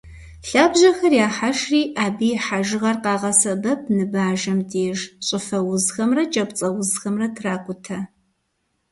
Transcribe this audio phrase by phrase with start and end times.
[0.49, 7.97] Лъабжьэхэр яхьэжри, абы и хьэжыгъэр къагъэсэбэп ныбажэм деж, щӏыфэ узхэмрэ кӏапцӏэузхэмрэ тракӏутэ.